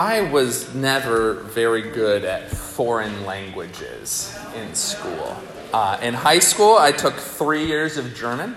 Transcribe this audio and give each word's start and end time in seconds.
I 0.00 0.22
was 0.22 0.74
never 0.74 1.34
very 1.34 1.82
good 1.82 2.24
at 2.24 2.50
foreign 2.50 3.26
languages 3.26 4.34
in 4.56 4.74
school. 4.74 5.36
Uh, 5.74 5.98
in 6.00 6.14
high 6.14 6.38
school, 6.38 6.78
I 6.78 6.90
took 6.90 7.12
three 7.16 7.66
years 7.66 7.98
of 7.98 8.14
German. 8.14 8.54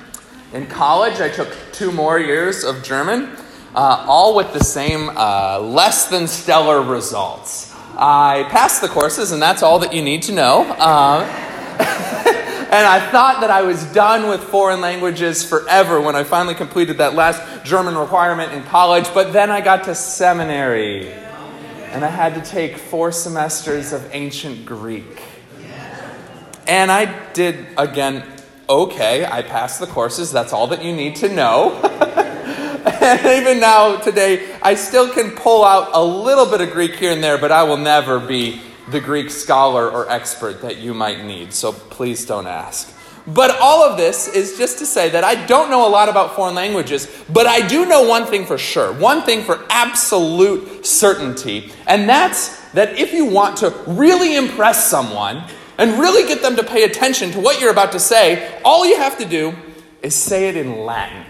In 0.54 0.68
college, 0.68 1.20
I 1.20 1.28
took 1.28 1.54
two 1.74 1.92
more 1.92 2.18
years 2.18 2.64
of 2.64 2.82
German, 2.82 3.36
uh, 3.76 4.06
all 4.08 4.38
with 4.38 4.54
the 4.54 4.64
same 4.64 5.10
uh, 5.18 5.60
less 5.60 6.08
than 6.08 6.30
stellar 6.30 6.82
results. 6.82 7.76
I 7.98 8.48
passed 8.50 8.82
the 8.82 8.88
courses, 8.88 9.34
and 9.34 9.42
that's 9.42 9.62
all 9.62 9.80
that 9.80 9.94
you 9.94 10.02
need 10.02 10.22
to 10.22 10.32
know. 10.32 10.62
Uh, 10.80 11.26
and 12.72 12.88
I 12.88 13.06
thought 13.12 13.42
that 13.42 13.52
I 13.52 13.64
was 13.64 13.84
done 13.92 14.30
with 14.30 14.42
foreign 14.42 14.80
languages 14.80 15.44
forever 15.44 16.00
when 16.00 16.16
I 16.16 16.24
finally 16.24 16.56
completed 16.56 17.00
that 17.00 17.16
last 17.16 17.66
German 17.66 17.98
requirement 17.98 18.54
in 18.54 18.64
college. 18.64 19.14
But 19.14 19.34
then 19.34 19.52
I 19.52 19.60
got 19.60 19.84
to 19.84 19.94
seminary, 19.94 21.14
and 21.94 22.04
I 22.04 22.10
had 22.10 22.34
to 22.34 22.42
take 22.42 22.78
four 22.78 23.12
semesters 23.12 23.94
of 23.94 24.10
ancient 24.14 24.66
Greek. 24.66 25.22
And 26.66 26.92
I 26.92 27.32
did, 27.34 27.68
again, 27.78 28.24
okay. 28.68 29.26
I 29.26 29.44
passed 29.44 29.80
the 29.80 29.86
courses. 29.86 30.32
That's 30.32 30.54
all 30.54 30.68
that 30.68 30.84
you 30.84 30.92
need 30.92 31.18
to 31.18 31.30
know. 31.30 31.74
and 32.86 33.42
even 33.42 33.60
now, 33.60 33.98
today, 33.98 34.56
I 34.62 34.74
still 34.74 35.14
can 35.14 35.32
pull 35.32 35.64
out 35.64 35.90
a 35.94 36.04
little 36.04 36.46
bit 36.46 36.62
of 36.62 36.72
Greek 36.72 36.96
here 36.96 37.12
and 37.12 37.24
there, 37.24 37.38
but 37.38 37.52
I 37.52 37.64
will 37.64 37.78
never 37.78 38.20
be 38.20 38.62
the 38.90 39.00
Greek 39.00 39.30
scholar 39.30 39.90
or 39.90 40.10
expert 40.10 40.62
that 40.62 40.78
you 40.78 40.94
might 40.94 41.24
need, 41.24 41.54
so 41.54 41.74
please 41.74 42.26
don't 42.26 42.48
ask. 42.48 42.93
But 43.26 43.58
all 43.62 43.84
of 43.84 43.98
this 43.98 44.28
is 44.28 44.58
just 44.58 44.80
to 44.80 44.86
say 44.86 45.10
that 45.10 45.24
I 45.24 45.46
don't 45.46 45.70
know 45.70 45.88
a 45.88 45.90
lot 45.90 46.10
about 46.10 46.36
foreign 46.36 46.56
languages, 46.56 47.08
but 47.30 47.48
I 47.48 47.66
do 47.66 47.86
know 47.86 48.04
one 48.04 48.26
thing 48.26 48.46
for 48.46 48.58
sure, 48.58 48.92
one 48.92 49.22
thing 49.22 49.44
for 49.44 49.66
absolute 49.70 50.86
certainty, 50.86 51.72
and 51.88 52.08
that's 52.10 52.62
that 52.72 53.00
if 53.00 53.14
you 53.14 53.26
want 53.26 53.58
to 53.58 53.70
really 53.88 54.36
impress 54.36 54.90
someone 54.90 55.44
and 55.78 56.00
really 56.00 56.28
get 56.28 56.42
them 56.42 56.56
to 56.58 56.64
pay 56.64 56.84
attention 56.84 57.32
to 57.32 57.40
what 57.40 57.62
you're 57.62 57.72
about 57.72 57.94
to 57.94 58.00
say, 58.00 58.60
all 58.66 58.86
you 58.86 58.98
have 58.98 59.18
to 59.20 59.26
do 59.26 59.54
is 60.02 60.14
say 60.14 60.50
it 60.50 60.58
in 60.58 60.80
Latin. 60.80 61.24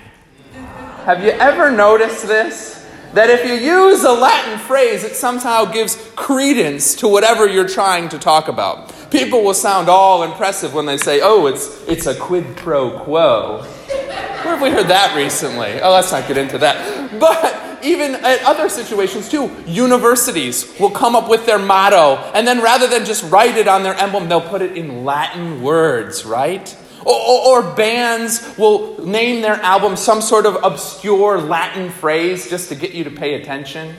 Have 1.05 1.23
you 1.23 1.31
ever 1.31 1.69
noticed 1.69 2.25
this? 2.27 2.83
that 3.13 3.29
if 3.29 3.45
you 3.45 3.53
use 3.53 4.03
a 4.03 4.11
Latin 4.11 4.57
phrase, 4.57 5.03
it 5.03 5.15
somehow 5.15 5.65
gives 5.65 5.95
credence 6.15 6.95
to 6.95 7.07
whatever 7.07 7.47
you're 7.47 7.67
trying 7.67 8.09
to 8.09 8.17
talk 8.17 8.47
about. 8.47 8.91
People 9.13 9.43
will 9.43 9.53
sound 9.53 9.89
all 9.89 10.23
impressive 10.23 10.73
when 10.73 10.87
they 10.87 10.97
say, 10.97 11.21
oh, 11.21 11.45
it's, 11.45 11.87
it's 11.87 12.07
a 12.07 12.15
quid 12.15 12.57
pro 12.57 12.89
quo. 12.89 13.59
Where 13.61 14.55
have 14.55 14.59
we 14.59 14.71
heard 14.71 14.87
that 14.87 15.15
recently? 15.15 15.79
Oh, 15.81 15.91
let's 15.91 16.11
not 16.11 16.27
get 16.27 16.35
into 16.35 16.57
that. 16.57 17.19
But 17.19 17.85
even 17.85 18.15
at 18.15 18.43
other 18.43 18.69
situations 18.69 19.29
too, 19.29 19.51
universities 19.67 20.73
will 20.79 20.89
come 20.89 21.15
up 21.15 21.29
with 21.29 21.45
their 21.45 21.59
motto, 21.59 22.15
and 22.33 22.47
then 22.47 22.59
rather 22.59 22.87
than 22.87 23.05
just 23.05 23.29
write 23.31 23.55
it 23.55 23.67
on 23.67 23.83
their 23.83 23.93
emblem, 23.93 24.29
they'll 24.29 24.41
put 24.41 24.63
it 24.63 24.75
in 24.75 25.05
Latin 25.05 25.61
words, 25.61 26.25
right? 26.25 26.75
Or, 27.05 27.13
or, 27.13 27.47
or, 27.47 27.75
bands 27.75 28.57
will 28.57 29.05
name 29.05 29.41
their 29.43 29.61
album 29.61 29.95
some 29.95 30.21
sort 30.21 30.47
of 30.47 30.57
obscure 30.63 31.39
Latin 31.39 31.91
phrase 31.91 32.49
just 32.49 32.69
to 32.69 32.75
get 32.75 32.93
you 32.93 33.03
to 33.03 33.11
pay 33.11 33.35
attention. 33.35 33.95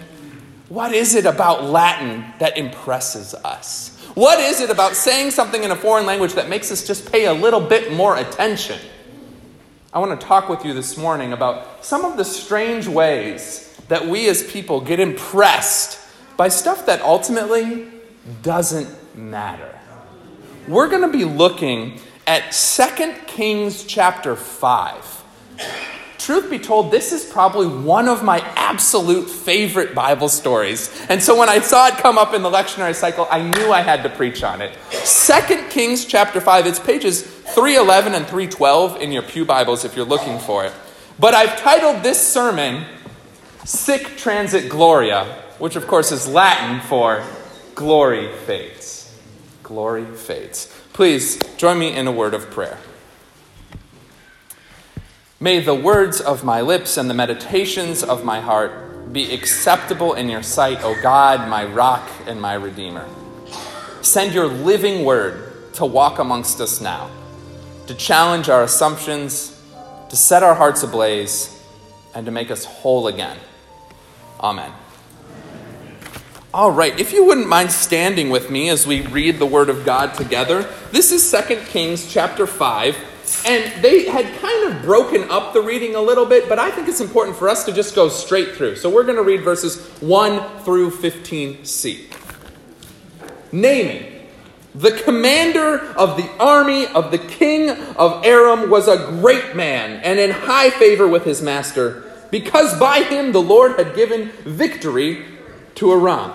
What 0.68 0.94
is 0.94 1.14
it 1.14 1.26
about 1.26 1.64
Latin 1.64 2.24
that 2.38 2.56
impresses 2.56 3.34
us? 3.34 4.00
What 4.14 4.38
is 4.40 4.60
it 4.60 4.70
about 4.70 4.94
saying 4.94 5.32
something 5.32 5.62
in 5.62 5.70
a 5.70 5.76
foreign 5.76 6.06
language 6.06 6.34
that 6.34 6.48
makes 6.48 6.72
us 6.72 6.86
just 6.86 7.10
pay 7.12 7.26
a 7.26 7.32
little 7.32 7.60
bit 7.60 7.92
more 7.92 8.16
attention? 8.16 8.80
I 9.92 9.98
want 9.98 10.18
to 10.18 10.26
talk 10.26 10.48
with 10.48 10.64
you 10.64 10.72
this 10.72 10.96
morning 10.96 11.34
about 11.34 11.84
some 11.84 12.04
of 12.04 12.16
the 12.16 12.24
strange 12.24 12.88
ways 12.88 13.78
that 13.88 14.06
we 14.06 14.28
as 14.28 14.42
people 14.42 14.80
get 14.80 15.00
impressed 15.00 16.00
by 16.38 16.48
stuff 16.48 16.86
that 16.86 17.02
ultimately 17.02 17.88
doesn't 18.42 18.88
matter. 19.14 19.78
We're 20.66 20.88
going 20.88 21.02
to 21.02 21.16
be 21.16 21.24
looking 21.24 22.00
at 22.26 22.52
2 22.52 23.14
Kings 23.26 23.84
chapter 23.84 24.34
5. 24.34 25.24
Truth 26.24 26.48
be 26.48 26.58
told, 26.58 26.90
this 26.90 27.12
is 27.12 27.22
probably 27.22 27.66
one 27.66 28.08
of 28.08 28.24
my 28.24 28.38
absolute 28.56 29.28
favorite 29.28 29.94
Bible 29.94 30.30
stories. 30.30 30.90
And 31.10 31.22
so 31.22 31.38
when 31.38 31.50
I 31.50 31.58
saw 31.58 31.88
it 31.88 31.98
come 31.98 32.16
up 32.16 32.32
in 32.32 32.40
the 32.40 32.48
lectionary 32.48 32.94
cycle, 32.94 33.28
I 33.30 33.42
knew 33.42 33.70
I 33.70 33.82
had 33.82 34.02
to 34.04 34.08
preach 34.08 34.42
on 34.42 34.62
it. 34.62 34.72
2 34.90 35.68
Kings 35.68 36.06
chapter 36.06 36.40
5, 36.40 36.66
it's 36.66 36.78
pages 36.78 37.20
311 37.20 38.14
and 38.14 38.24
312 38.24 39.02
in 39.02 39.12
your 39.12 39.20
Pew 39.20 39.44
Bibles 39.44 39.84
if 39.84 39.96
you're 39.96 40.06
looking 40.06 40.38
for 40.38 40.64
it. 40.64 40.72
But 41.18 41.34
I've 41.34 41.60
titled 41.60 42.02
this 42.02 42.26
sermon 42.26 42.86
Sic 43.66 44.16
Transit 44.16 44.70
Gloria, 44.70 45.26
which 45.58 45.76
of 45.76 45.86
course 45.86 46.10
is 46.10 46.26
Latin 46.26 46.80
for 46.88 47.22
glory 47.74 48.32
fades. 48.46 49.14
Glory 49.62 50.06
fades. 50.06 50.74
Please 50.94 51.38
join 51.58 51.78
me 51.78 51.94
in 51.94 52.06
a 52.06 52.12
word 52.12 52.32
of 52.32 52.50
prayer. 52.50 52.78
May 55.44 55.60
the 55.60 55.74
words 55.74 56.22
of 56.22 56.42
my 56.42 56.62
lips 56.62 56.96
and 56.96 57.10
the 57.10 57.12
meditations 57.12 58.02
of 58.02 58.24
my 58.24 58.40
heart 58.40 59.12
be 59.12 59.30
acceptable 59.34 60.14
in 60.14 60.30
your 60.30 60.42
sight, 60.42 60.82
O 60.82 60.98
God, 61.02 61.50
my 61.50 61.66
rock 61.66 62.08
and 62.26 62.40
my 62.40 62.54
redeemer. 62.54 63.06
Send 64.00 64.32
your 64.32 64.46
living 64.46 65.04
word 65.04 65.70
to 65.74 65.84
walk 65.84 66.18
amongst 66.18 66.62
us 66.62 66.80
now, 66.80 67.10
to 67.88 67.94
challenge 67.94 68.48
our 68.48 68.62
assumptions, 68.62 69.60
to 70.08 70.16
set 70.16 70.42
our 70.42 70.54
hearts 70.54 70.82
ablaze, 70.82 71.62
and 72.14 72.24
to 72.24 72.32
make 72.32 72.50
us 72.50 72.64
whole 72.64 73.06
again. 73.06 73.36
Amen. 74.40 74.72
All 76.54 76.70
right, 76.70 76.98
if 76.98 77.12
you 77.12 77.26
wouldn't 77.26 77.48
mind 77.48 77.70
standing 77.70 78.30
with 78.30 78.50
me 78.50 78.70
as 78.70 78.86
we 78.86 79.02
read 79.02 79.38
the 79.38 79.44
Word 79.44 79.68
of 79.68 79.84
God 79.84 80.14
together, 80.14 80.62
this 80.90 81.12
is 81.12 81.30
2 81.30 81.66
Kings 81.66 82.10
chapter 82.10 82.46
5. 82.46 82.96
And 83.46 83.82
they 83.82 84.06
had 84.06 84.26
kind 84.40 84.72
of 84.72 84.82
broken 84.82 85.30
up 85.30 85.52
the 85.52 85.60
reading 85.62 85.94
a 85.94 86.00
little 86.00 86.26
bit, 86.26 86.48
but 86.48 86.58
I 86.58 86.70
think 86.70 86.88
it's 86.88 87.00
important 87.00 87.36
for 87.36 87.48
us 87.48 87.64
to 87.64 87.72
just 87.72 87.94
go 87.94 88.08
straight 88.08 88.54
through. 88.54 88.76
So 88.76 88.88
we're 88.90 89.04
going 89.04 89.16
to 89.16 89.22
read 89.22 89.42
verses 89.42 89.86
1 90.00 90.60
through 90.60 90.90
15c. 90.90 92.12
Naaman, 93.52 94.06
the 94.74 94.90
commander 94.90 95.78
of 95.94 96.16
the 96.16 96.28
army 96.40 96.86
of 96.86 97.10
the 97.10 97.18
king 97.18 97.70
of 97.70 98.24
Aram 98.24 98.68
was 98.68 98.88
a 98.88 99.06
great 99.20 99.54
man 99.54 100.00
and 100.02 100.18
in 100.18 100.30
high 100.30 100.70
favor 100.70 101.06
with 101.06 101.24
his 101.24 101.40
master, 101.40 102.02
because 102.30 102.78
by 102.80 103.00
him 103.00 103.32
the 103.32 103.42
Lord 103.42 103.78
had 103.78 103.94
given 103.94 104.30
victory 104.44 105.24
to 105.76 105.92
Aram. 105.92 106.32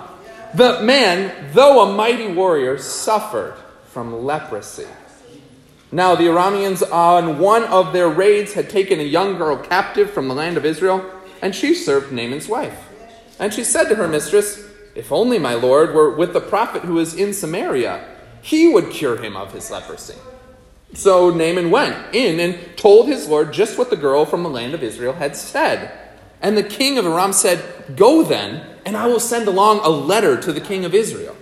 The 0.54 0.82
man, 0.82 1.52
though 1.54 1.82
a 1.82 1.94
mighty 1.94 2.32
warrior, 2.32 2.78
suffered 2.78 3.56
from 3.88 4.24
leprosy. 4.24 4.88
Now, 5.92 6.16
the 6.16 6.26
Arameans, 6.26 6.84
on 6.92 7.24
uh, 7.24 7.34
one 7.34 7.64
of 7.64 7.94
their 7.94 8.10
raids, 8.10 8.54
had 8.54 8.70
taken 8.70 9.00
a 9.00 9.04
young 9.04 9.38
girl 9.38 9.58
captive 9.58 10.12
from 10.12 10.28
the 10.28 10.36
land 10.36 10.56
of 10.56 10.66
Israel, 10.66 11.04
and 11.42 11.56
she 11.56 11.74
served 11.74 12.12
Naaman's 12.12 12.48
wife. 12.48 12.88
And 13.40 13.54
she 13.54 13.64
said 13.64 13.90
to 13.90 13.96
her 13.96 14.08
mistress, 14.08 14.68
If 14.94 15.12
only 15.12 15.40
my 15.40 15.56
lord 15.56 15.96
were 15.96 16.16
with 16.16 16.34
the 16.34 16.42
prophet 16.42 16.84
who 16.84 17.00
is 17.00 17.16
in 17.16 17.34
Samaria, 17.34 18.06
he 18.42 18.72
would 18.72 18.92
cure 18.92 19.18
him 19.18 19.36
of 19.36 19.54
his 19.54 19.72
leprosy. 19.72 20.16
So 20.94 21.30
Naaman 21.30 21.72
went 21.72 22.14
in 22.14 22.40
and 22.40 22.78
told 22.78 23.08
his 23.08 23.28
lord 23.28 23.54
just 23.54 23.78
what 23.78 23.90
the 23.90 23.96
girl 23.96 24.26
from 24.26 24.44
the 24.44 24.50
land 24.50 24.74
of 24.74 24.84
Israel 24.84 25.14
had 25.14 25.36
said. 25.36 25.92
And 26.42 26.56
the 26.56 26.64
king 26.64 26.98
of 26.98 27.06
Aram 27.06 27.34
said, 27.34 27.96
Go 27.96 28.24
then 28.24 28.66
and 28.86 28.96
I 28.96 29.08
will 29.08 29.20
send 29.20 29.48
along 29.48 29.80
a 29.80 29.90
letter 29.90 30.40
to 30.40 30.52
the 30.52 30.62
king 30.62 30.86
of 30.86 30.96
Israel. 30.96 31.36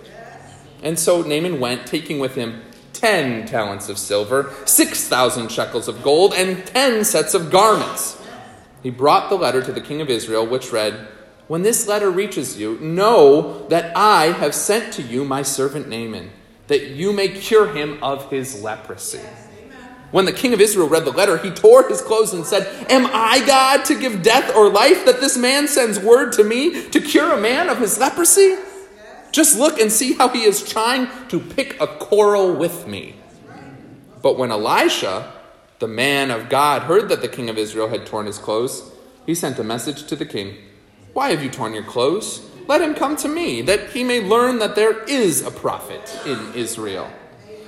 And 0.82 0.98
so 0.98 1.22
Naaman 1.22 1.60
went, 1.60 1.86
taking 1.86 2.18
with 2.18 2.34
him 2.34 2.62
ten 2.98 3.46
talents 3.46 3.88
of 3.88 3.98
silver, 3.98 4.52
six 4.64 5.06
thousand 5.06 5.50
shekels 5.50 5.88
of 5.88 6.02
gold, 6.02 6.34
and 6.34 6.66
ten 6.66 7.04
sets 7.04 7.34
of 7.34 7.50
garments. 7.50 8.20
He 8.82 8.90
brought 8.90 9.28
the 9.28 9.36
letter 9.36 9.62
to 9.62 9.72
the 9.72 9.80
king 9.80 10.00
of 10.00 10.10
Israel, 10.10 10.46
which 10.46 10.72
read, 10.72 11.08
When 11.46 11.62
this 11.62 11.86
letter 11.86 12.10
reaches 12.10 12.58
you, 12.58 12.78
know 12.80 13.66
that 13.68 13.96
I 13.96 14.26
have 14.26 14.54
sent 14.54 14.92
to 14.94 15.02
you 15.02 15.24
my 15.24 15.42
servant 15.42 15.88
Naaman, 15.88 16.30
that 16.66 16.88
you 16.88 17.12
may 17.12 17.28
cure 17.28 17.72
him 17.72 18.02
of 18.02 18.30
his 18.30 18.62
leprosy. 18.62 19.20
When 20.10 20.24
the 20.24 20.32
king 20.32 20.54
of 20.54 20.60
Israel 20.60 20.88
read 20.88 21.04
the 21.04 21.10
letter, 21.10 21.36
he 21.36 21.50
tore 21.50 21.86
his 21.86 22.00
clothes 22.00 22.32
and 22.32 22.46
said, 22.46 22.66
Am 22.90 23.06
I 23.12 23.44
God 23.46 23.84
to 23.86 23.98
give 23.98 24.22
death 24.22 24.54
or 24.56 24.70
life 24.70 25.04
that 25.04 25.20
this 25.20 25.36
man 25.36 25.68
sends 25.68 25.98
word 25.98 26.32
to 26.32 26.44
me 26.44 26.88
to 26.88 27.00
cure 27.00 27.32
a 27.32 27.40
man 27.40 27.68
of 27.68 27.78
his 27.78 27.98
leprosy? 27.98 28.56
Just 29.32 29.58
look 29.58 29.78
and 29.78 29.92
see 29.92 30.14
how 30.14 30.28
he 30.28 30.44
is 30.44 30.62
trying 30.62 31.08
to 31.28 31.40
pick 31.40 31.80
a 31.80 31.86
quarrel 31.86 32.54
with 32.54 32.86
me. 32.86 33.16
But 34.22 34.38
when 34.38 34.50
Elisha, 34.50 35.32
the 35.78 35.88
man 35.88 36.30
of 36.30 36.48
God, 36.48 36.82
heard 36.82 37.08
that 37.08 37.20
the 37.20 37.28
king 37.28 37.48
of 37.48 37.58
Israel 37.58 37.88
had 37.88 38.06
torn 38.06 38.26
his 38.26 38.38
clothes, 38.38 38.90
he 39.26 39.34
sent 39.34 39.58
a 39.58 39.64
message 39.64 40.06
to 40.06 40.16
the 40.16 40.26
king 40.26 40.56
Why 41.12 41.30
have 41.30 41.42
you 41.42 41.50
torn 41.50 41.74
your 41.74 41.84
clothes? 41.84 42.48
Let 42.66 42.82
him 42.82 42.94
come 42.94 43.16
to 43.16 43.28
me, 43.28 43.62
that 43.62 43.90
he 43.90 44.04
may 44.04 44.22
learn 44.22 44.58
that 44.58 44.74
there 44.74 45.02
is 45.04 45.42
a 45.42 45.50
prophet 45.50 46.20
in 46.26 46.52
Israel. 46.54 47.10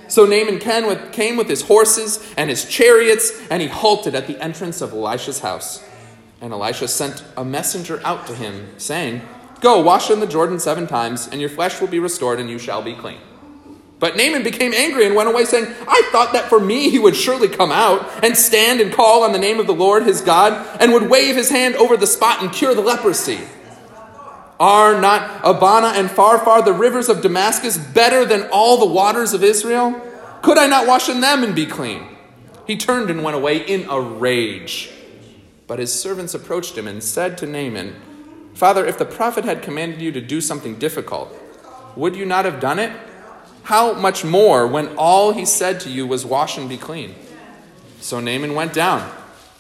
So 0.09 0.27
Naaman 0.27 0.59
came 0.59 1.37
with 1.37 1.49
his 1.49 1.63
horses 1.63 2.23
and 2.37 2.51
his 2.51 2.65
chariots, 2.67 3.33
and 3.49 3.63
he 3.63 3.69
halted 3.69 4.15
at 4.15 4.27
the 4.27 4.43
entrance 4.43 4.81
of 4.83 4.93
Elisha's 4.93 5.41
house. 5.41 5.83
And 6.41 6.53
Elisha 6.53 6.89
sent 6.89 7.25
a 7.37 7.45
messenger 7.45 8.01
out 8.05 8.27
to 8.27 8.35
him, 8.35 8.79
saying, 8.79 9.23
Go, 9.61 9.81
wash 9.81 10.11
in 10.11 10.21
the 10.21 10.27
Jordan 10.27 10.59
seven 10.59 10.87
times, 10.87 11.29
and 11.29 11.41
your 11.41 11.51
flesh 11.51 11.81
will 11.81 11.89
be 11.89 11.99
restored, 11.99 12.41
and 12.41 12.49
you 12.49 12.59
shall 12.59 12.83
be 12.83 12.95
clean. 12.95 13.19
But 13.99 14.17
Naaman 14.17 14.43
became 14.43 14.73
angry 14.73 15.05
and 15.05 15.15
went 15.15 15.29
away, 15.29 15.45
saying, 15.45 15.67
I 15.87 16.09
thought 16.11 16.33
that 16.33 16.49
for 16.49 16.59
me 16.59 16.89
he 16.89 16.99
would 16.99 17.15
surely 17.15 17.49
come 17.49 17.71
out 17.71 18.25
and 18.25 18.35
stand 18.37 18.81
and 18.81 18.91
call 18.91 19.23
on 19.23 19.33
the 19.33 19.39
name 19.39 19.61
of 19.61 19.67
the 19.67 19.75
Lord 19.75 20.05
his 20.05 20.23
God, 20.23 20.55
and 20.81 20.93
would 20.93 21.11
wave 21.11 21.37
his 21.37 21.51
hand 21.51 21.77
over 21.77 21.99
the 21.99 22.07
spot 22.07 22.43
and 22.43 22.51
cure 22.51 22.75
the 22.75 22.81
leprosy. 22.81 23.41
Are 24.59 24.99
not 24.99 25.41
Abana 25.45 25.89
and 25.89 26.09
Pharpar, 26.09 26.65
the 26.65 26.73
rivers 26.73 27.11
of 27.11 27.21
Damascus, 27.21 27.77
better 27.77 28.25
than 28.25 28.49
all 28.51 28.79
the 28.79 28.87
waters 28.87 29.35
of 29.35 29.45
Israel? 29.45 30.01
Could 30.43 30.57
I 30.57 30.67
not 30.67 30.87
wash 30.87 31.11
in 31.11 31.21
them 31.21 31.45
and 31.45 31.55
be 31.55 31.67
clean? 31.67 32.05
He 32.67 32.77
turned 32.77 33.11
and 33.11 33.23
went 33.23 33.37
away 33.37 33.59
in 33.59 33.89
a 33.91 34.01
rage. 34.01 34.91
But 35.67 35.79
his 35.79 35.93
servants 35.93 36.35
approached 36.35 36.77
him 36.77 36.87
and 36.87 37.03
said 37.03 37.37
to 37.39 37.47
Naaman, 37.47 37.97
Father, 38.61 38.85
if 38.85 38.99
the 38.99 39.07
prophet 39.07 39.47
had 39.47 39.63
commanded 39.63 40.03
you 40.03 40.13
to 40.13 40.21
do 40.21 40.39
something 40.39 40.75
difficult, 40.75 41.35
would 41.97 42.15
you 42.15 42.27
not 42.27 42.45
have 42.45 42.61
done 42.61 42.79
it? 42.79 42.93
How 43.63 43.95
much 43.95 44.23
more 44.23 44.67
when 44.67 44.89
all 44.99 45.33
he 45.33 45.47
said 45.47 45.81
to 45.81 45.89
you 45.89 46.07
was, 46.07 46.27
Wash 46.27 46.59
and 46.59 46.69
be 46.69 46.77
clean? 46.77 47.15
So 48.03 48.21
Naaman 48.21 48.55
went 48.55 48.75
down 48.75 49.11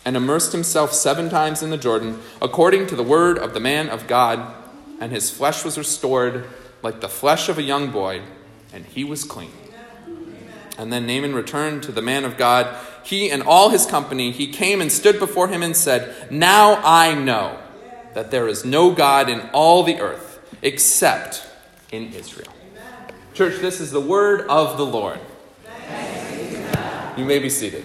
and 0.04 0.18
immersed 0.18 0.52
himself 0.52 0.92
seven 0.92 1.30
times 1.30 1.62
in 1.62 1.70
the 1.70 1.78
Jordan, 1.78 2.20
according 2.42 2.88
to 2.88 2.94
the 2.94 3.02
word 3.02 3.38
of 3.38 3.54
the 3.54 3.58
man 3.58 3.88
of 3.88 4.06
God, 4.06 4.54
and 5.00 5.10
his 5.10 5.30
flesh 5.30 5.64
was 5.64 5.78
restored 5.78 6.46
like 6.82 7.00
the 7.00 7.08
flesh 7.08 7.48
of 7.48 7.56
a 7.56 7.62
young 7.62 7.90
boy, 7.90 8.20
and 8.70 8.84
he 8.84 9.02
was 9.02 9.24
clean. 9.24 9.52
And 10.76 10.92
then 10.92 11.06
Naaman 11.06 11.34
returned 11.34 11.84
to 11.84 11.92
the 11.92 12.02
man 12.02 12.26
of 12.26 12.36
God. 12.36 12.76
He 13.02 13.30
and 13.30 13.44
all 13.44 13.70
his 13.70 13.86
company, 13.86 14.30
he 14.30 14.48
came 14.48 14.82
and 14.82 14.92
stood 14.92 15.18
before 15.18 15.48
him 15.48 15.62
and 15.62 15.74
said, 15.74 16.30
Now 16.30 16.82
I 16.84 17.14
know 17.14 17.58
that 18.14 18.30
there 18.30 18.48
is 18.48 18.64
no 18.64 18.92
God 18.92 19.28
in 19.28 19.40
all 19.52 19.82
the 19.82 20.00
earth 20.00 20.40
except 20.62 21.46
in 21.92 22.12
Israel. 22.12 22.52
Church, 23.34 23.60
this 23.60 23.80
is 23.80 23.90
the 23.90 24.00
word 24.00 24.42
of 24.48 24.76
the 24.76 24.86
Lord. 24.86 25.18
You 27.16 27.24
may 27.24 27.38
be 27.38 27.48
seated. 27.48 27.84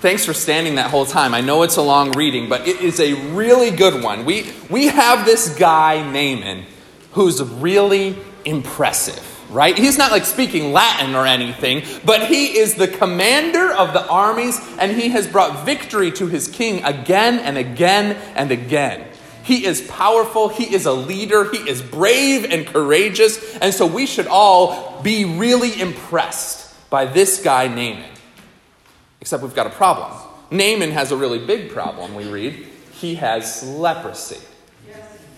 Thanks 0.00 0.24
for 0.24 0.32
standing 0.32 0.76
that 0.76 0.90
whole 0.90 1.04
time. 1.04 1.34
I 1.34 1.42
know 1.42 1.62
it's 1.62 1.76
a 1.76 1.82
long 1.82 2.12
reading, 2.12 2.48
but 2.48 2.66
it 2.66 2.80
is 2.80 3.00
a 3.00 3.12
really 3.32 3.70
good 3.70 4.02
one. 4.02 4.24
We, 4.24 4.50
we 4.70 4.86
have 4.86 5.26
this 5.26 5.54
guy, 5.58 6.02
Naaman, 6.02 6.64
who's 7.12 7.42
really 7.42 8.16
impressive 8.46 9.29
right? 9.50 9.76
He's 9.76 9.98
not 9.98 10.12
like 10.12 10.24
speaking 10.24 10.72
Latin 10.72 11.14
or 11.14 11.26
anything, 11.26 11.82
but 12.04 12.26
he 12.26 12.58
is 12.58 12.76
the 12.76 12.88
commander 12.88 13.72
of 13.72 13.92
the 13.92 14.06
armies 14.06 14.58
and 14.78 14.92
he 14.92 15.08
has 15.10 15.26
brought 15.26 15.66
victory 15.66 16.10
to 16.12 16.26
his 16.26 16.48
king 16.48 16.82
again 16.84 17.38
and 17.40 17.58
again 17.58 18.16
and 18.34 18.50
again. 18.50 19.06
He 19.42 19.66
is 19.66 19.80
powerful, 19.82 20.48
he 20.48 20.72
is 20.72 20.86
a 20.86 20.92
leader, 20.92 21.50
he 21.50 21.58
is 21.68 21.82
brave 21.82 22.44
and 22.44 22.66
courageous, 22.66 23.56
and 23.56 23.74
so 23.74 23.86
we 23.86 24.06
should 24.06 24.28
all 24.28 25.00
be 25.02 25.24
really 25.24 25.80
impressed 25.80 26.72
by 26.90 27.06
this 27.06 27.42
guy, 27.42 27.66
Naaman. 27.66 28.10
Except 29.20 29.42
we've 29.42 29.54
got 29.54 29.66
a 29.66 29.70
problem. 29.70 30.12
Naaman 30.50 30.90
has 30.92 31.10
a 31.10 31.16
really 31.16 31.44
big 31.44 31.70
problem, 31.70 32.14
we 32.14 32.28
read. 32.28 32.66
He 32.92 33.16
has 33.16 33.62
leprosy. 33.62 34.38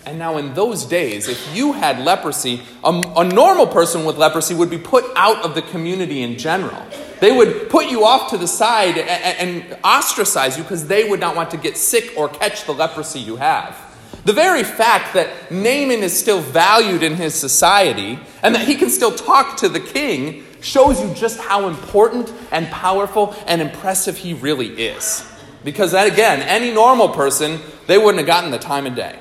And 0.05 0.19
now, 0.19 0.37
in 0.37 0.53
those 0.53 0.85
days, 0.85 1.29
if 1.29 1.55
you 1.55 1.71
had 1.71 1.99
leprosy, 2.03 2.61
a, 2.83 2.89
a, 3.15 3.23
normal 3.23 3.65
person 3.65 4.03
with 4.03 4.17
leprosy 4.17 4.53
would 4.53 4.69
be 4.69 4.77
put 4.77 5.05
out 5.15 5.45
of 5.45 5.55
the 5.55 5.61
community 5.61 6.23
in 6.23 6.37
general. 6.37 6.81
They 7.21 7.31
would 7.31 7.69
put 7.69 7.89
you 7.89 8.03
off 8.03 8.29
to 8.31 8.37
the 8.37 8.47
side 8.47 8.97
and, 8.97 9.63
and 9.63 9.77
ostracize 9.81 10.57
you 10.57 10.63
because 10.63 10.87
they 10.87 11.09
would 11.09 11.21
not 11.21 11.37
want 11.37 11.51
to 11.51 11.57
get 11.57 11.77
sick 11.77 12.11
or 12.17 12.27
catch 12.27 12.65
the 12.65 12.73
leprosy 12.73 13.19
you 13.19 13.37
have. 13.37 13.77
The 14.25 14.33
very 14.33 14.63
fact 14.63 15.13
that 15.13 15.51
Naaman 15.51 16.03
is 16.03 16.17
still 16.17 16.41
valued 16.41 17.01
in 17.01 17.15
his 17.15 17.33
society 17.33 18.19
and 18.41 18.55
that 18.55 18.67
he 18.67 18.75
can 18.75 18.89
still 18.89 19.11
talk 19.11 19.57
to 19.57 19.69
the 19.69 19.79
king 19.79 20.43
shows 20.61 21.01
you 21.01 21.13
just 21.13 21.39
how 21.39 21.67
important 21.67 22.31
and 22.51 22.67
powerful 22.67 23.35
and 23.47 23.61
impressive 23.61 24.17
he 24.17 24.33
really 24.33 24.67
is. 24.67 25.29
Because, 25.63 25.93
that, 25.93 26.11
again, 26.11 26.41
any 26.41 26.73
normal 26.73 27.09
person, 27.09 27.59
they 27.87 27.97
wouldn't 27.97 28.17
have 28.17 28.27
gotten 28.27 28.51
the 28.51 28.59
time 28.59 28.85
of 28.85 28.95
day. 28.95 29.17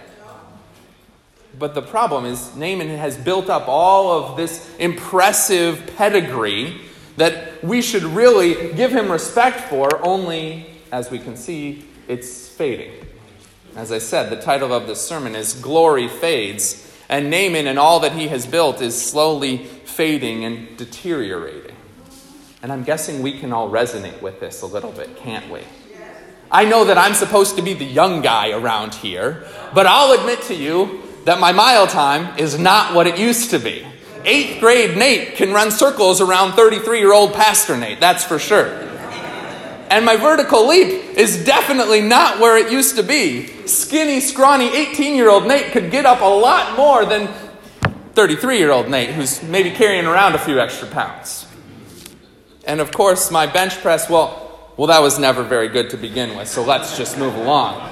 But 1.59 1.75
the 1.75 1.83
problem 1.83 2.25
is, 2.25 2.55
Naaman 2.57 2.89
has 2.89 3.17
built 3.17 3.51
up 3.51 3.69
all 3.69 4.11
of 4.11 4.37
this 4.37 4.75
impressive 4.79 5.93
pedigree 5.97 6.81
that 7.17 7.63
we 7.63 7.83
should 7.83 8.03
really 8.03 8.73
give 8.73 8.91
him 8.91 9.13
respect 9.13 9.61
for, 9.69 10.05
only, 10.05 10.67
as 10.91 11.11
we 11.11 11.19
can 11.19 11.37
see, 11.37 11.85
it's 12.09 12.49
fading. 12.49 12.93
As 13.77 13.93
I 13.93 13.99
said, 13.99 14.31
the 14.31 14.41
title 14.41 14.73
of 14.73 14.87
this 14.87 15.01
sermon 15.01 15.35
is 15.35 15.55
Glory 15.55 16.09
Fades, 16.09 16.91
and 17.09 17.31
Naaman 17.31 17.67
and 17.67 17.79
all 17.79 18.01
that 18.01 18.13
he 18.13 18.29
has 18.29 18.47
built 18.47 18.81
is 18.81 19.01
slowly 19.01 19.59
fading 19.59 20.45
and 20.45 20.77
deteriorating. 20.77 21.77
And 22.63 22.73
I'm 22.73 22.85
guessing 22.85 23.23
we 23.23 23.39
can 23.39 23.53
all 23.53 23.71
resonate 23.71 24.23
with 24.23 24.41
this 24.41 24.63
a 24.63 24.67
little 24.67 24.93
bit, 24.93 25.17
can't 25.17 25.51
we? 25.51 25.61
I 26.51 26.65
know 26.65 26.85
that 26.85 26.99
I'm 26.99 27.15
supposed 27.15 27.57
to 27.57 27.63
be 27.63 27.73
the 27.73 27.85
young 27.85 28.21
guy 28.21 28.51
around 28.51 28.95
here, 28.95 29.47
but 29.75 29.87
I'll 29.87 30.13
admit 30.13 30.43
to 30.43 30.55
you 30.55 31.03
that 31.25 31.41
my 31.41 31.53
mile 31.53 31.87
time 31.87 32.39
is 32.39 32.59
not 32.59 32.95
what 32.95 33.07
it 33.07 33.19
used 33.19 33.51
to 33.51 33.59
be. 33.59 33.87
Eighth 34.25 34.61
grade 34.61 34.97
Nate 34.97 35.35
can 35.35 35.53
run 35.53 35.71
circles 35.71 36.21
around 36.21 36.53
33 36.53 36.99
year 36.99 37.13
old 37.13 37.35
Pastor 37.35 37.77
Nate, 37.77 38.01
that's 38.01 38.25
for 38.25 38.39
sure. 38.39 38.69
And 39.91 40.07
my 40.07 40.17
vertical 40.17 40.69
leap 40.69 41.19
is 41.19 41.45
definitely 41.45 42.01
not 42.01 42.41
where 42.41 42.57
it 42.57 42.73
used 42.73 42.97
to 42.97 43.03
be. 43.03 43.67
Skinny, 43.67 44.21
scrawny 44.21 44.75
18 44.75 45.17
year 45.17 45.29
old 45.29 45.47
Nate 45.47 45.73
could 45.73 45.91
get 45.91 46.07
up 46.07 46.21
a 46.21 46.25
lot 46.25 46.77
more 46.77 47.05
than 47.05 47.29
33 48.15 48.59
year 48.59 48.71
old 48.71 48.89
Nate, 48.89 49.11
who's 49.11 49.43
maybe 49.43 49.71
carrying 49.71 50.07
around 50.07 50.35
a 50.35 50.39
few 50.39 50.59
extra 50.59 50.89
pounds. 50.89 51.47
And 52.65 52.81
of 52.81 52.93
course, 52.93 53.31
my 53.31 53.47
bench 53.47 53.81
press, 53.81 54.09
well, 54.09 54.39
well, 54.77 54.87
that 54.87 55.01
was 55.01 55.19
never 55.19 55.43
very 55.43 55.69
good 55.69 55.91
to 55.91 55.97
begin 55.97 56.37
with, 56.37 56.49
so 56.49 56.65
let's 56.65 56.97
just 56.97 57.19
move 57.19 57.35
along. 57.35 57.92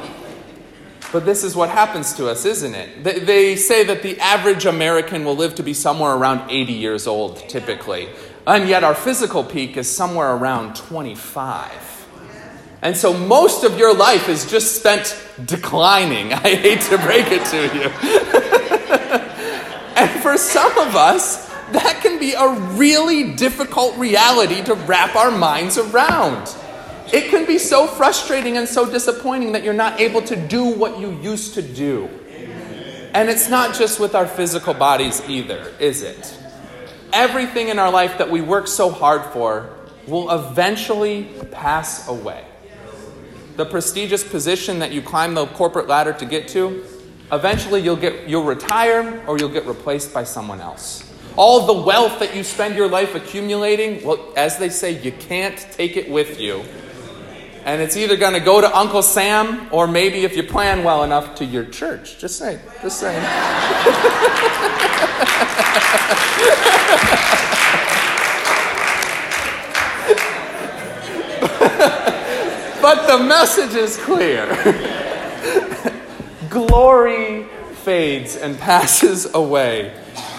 But 1.13 1.25
this 1.25 1.43
is 1.43 1.57
what 1.57 1.71
happens 1.71 2.13
to 2.15 2.29
us, 2.29 2.45
isn't 2.45 2.75
it? 2.75 3.03
They, 3.03 3.19
they 3.19 3.57
say 3.57 3.83
that 3.85 4.03
the 4.03 4.19
average 4.21 4.65
American 4.65 5.25
will 5.25 5.35
live 5.35 5.57
to 5.57 5.63
be 5.63 5.75
somewhere 5.75 6.15
around 6.15 6.51
80 6.51 6.73
years 6.73 7.07
old, 7.09 7.37
typically. 7.49 8.09
And 8.47 8.69
yet 8.69 8.85
our 8.85 8.95
physical 8.95 9.43
peak 9.43 9.77
is 9.77 9.89
somewhere 9.89 10.35
around 10.35 10.77
25. 10.77 12.07
And 12.83 12.97
so 12.97 13.13
most 13.13 13.65
of 13.65 13.77
your 13.77 13.95
life 13.95 14.29
is 14.29 14.49
just 14.49 14.77
spent 14.77 15.21
declining. 15.45 16.33
I 16.33 16.55
hate 16.55 16.83
to 16.83 16.99
break 16.99 17.27
it 17.29 17.45
to 17.47 17.77
you. 17.77 17.91
and 19.97 20.23
for 20.23 20.37
some 20.37 20.79
of 20.79 20.95
us, 20.95 21.51
that 21.73 22.01
can 22.03 22.19
be 22.19 22.33
a 22.33 22.49
really 22.77 23.35
difficult 23.35 23.97
reality 23.97 24.63
to 24.63 24.75
wrap 24.75 25.17
our 25.17 25.31
minds 25.31 25.77
around. 25.77 26.55
It 27.13 27.31
can 27.31 27.45
be 27.45 27.59
so 27.59 27.89
frustrating 27.89 28.57
and 28.57 28.69
so 28.69 28.89
disappointing 28.89 29.53
that 29.53 29.65
you're 29.65 29.75
not 29.75 30.01
able 30.01 30.23
to 30.23 30.37
do 30.37 30.65
what 30.65 31.01
you 31.01 31.11
used 31.21 31.55
to 31.55 31.63
do. 31.63 32.09
And 33.13 33.29
it's 33.29 33.49
not 33.49 33.75
just 33.75 33.99
with 33.99 34.15
our 34.15 34.27
physical 34.27 34.75
bodies 34.75 35.21
either, 35.29 35.75
is 35.81 36.03
it? 36.03 36.39
Everything 37.13 37.69
in 37.69 37.81
our 37.81 37.91
life 37.91 38.19
that 38.19 38.31
we 38.31 38.41
work 38.41 38.69
so 38.69 38.91
hard 38.91 39.25
for 39.33 39.75
will 40.07 40.31
eventually 40.31 41.25
pass 41.51 42.07
away. 42.07 42.45
The 43.57 43.67
prestigious 43.67 44.23
position 44.23 44.79
that 44.79 44.93
you 44.93 45.03
climb 45.03 45.35
the 45.35 45.47
corporate 45.47 45.89
ladder 45.89 46.13
to 46.13 46.25
get 46.25 46.47
to, 46.49 46.85
eventually 47.33 47.81
you'll 47.81 47.97
get 47.97 48.29
you'll 48.29 48.45
retire 48.45 49.23
or 49.27 49.39
you'll 49.39 49.49
get 49.49 49.67
replaced 49.67 50.15
by 50.15 50.23
someone 50.23 50.61
else. 50.61 51.05
All 51.37 51.67
the 51.67 51.83
wealth 51.83 52.21
that 52.21 52.35
you 52.37 52.45
spend 52.45 52.77
your 52.77 52.89
life 52.89 53.17
accumulating, 53.17 54.05
well, 54.05 54.33
as 54.37 54.59
they 54.59 54.69
say, 54.69 55.01
you 55.03 55.13
can't 55.13 55.59
take 55.73 55.97
it 55.97 56.09
with 56.09 56.41
you 56.41 56.65
and 57.65 57.83
it's 57.83 57.97
either 57.97 58.17
going 58.17 58.33
to 58.33 58.41
go 58.41 58.61
to 58.61 58.77
Uncle 58.77 59.03
Sam 59.03 59.69
or 59.71 59.87
maybe, 59.87 60.25
if 60.25 60.37
you 60.37 60.43
plan 60.43 60.83
well 60.83 61.05
enough, 61.05 61.37
to 61.37 61.45
your 61.45 61.65
church. 61.65 62.19
Just 62.19 62.37
saying. 62.37 62.59
Just 62.83 62.99
saying. 62.99 63.23
but 72.81 73.07
the 73.07 73.23
message 73.23 73.75
is 73.75 73.97
clear 73.99 74.47
glory 76.49 77.45
fades 77.75 78.37
and 78.37 78.59
passes 78.59 79.33
away, 79.35 79.95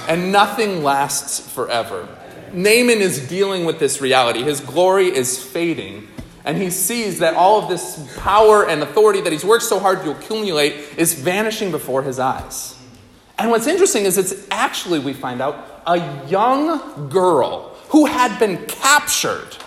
and 0.08 0.32
nothing 0.32 0.84
lasts 0.84 1.40
forever. 1.54 2.08
Naaman 2.54 3.00
is 3.00 3.28
dealing 3.30 3.66
with 3.66 3.80
this 3.80 4.02
reality. 4.02 4.42
His 4.42 4.60
glory 4.60 5.08
is 5.08 5.42
fading 5.42 6.08
and 6.46 6.58
he 6.58 6.70
sees 6.70 7.20
that 7.20 7.36
all 7.36 7.62
of 7.62 7.70
this 7.70 8.18
power 8.18 8.68
and 8.68 8.82
authority 8.82 9.22
that 9.22 9.32
he's 9.32 9.46
worked 9.46 9.64
so 9.64 9.80
hard 9.80 10.02
to 10.04 10.12
accumulate 10.12 10.74
is 10.98 11.14
vanishing 11.14 11.72
before 11.72 12.04
his 12.04 12.20
eyes. 12.20 12.78
And 13.38 13.50
what's 13.50 13.68
interesting 13.68 14.06
is 14.06 14.18
it's 14.18 14.48
actually, 14.52 15.00
we 15.00 15.14
find 15.14 15.42
out, 15.42 15.84
a 15.88 16.28
young 16.28 17.10
girl 17.10 17.76
who 17.90 18.06
had 18.06 18.38
been 18.40 18.66
captured 18.68 19.58